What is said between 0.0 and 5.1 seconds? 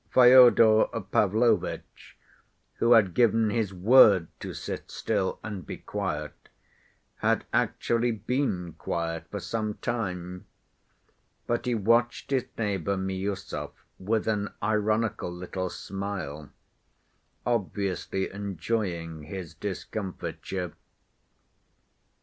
Fyodor Pavlovitch, who had given his word to sit